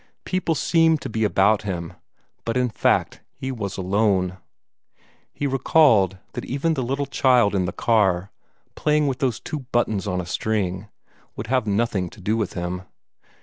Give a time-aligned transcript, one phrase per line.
[0.25, 1.93] People seemed to be about him,
[2.43, 4.37] but in fact he was alone.
[5.31, 8.31] He recalled that even the little child in the car,
[8.73, 10.87] playing with those two buttons on a string,
[11.35, 12.81] would have nothing to do with him.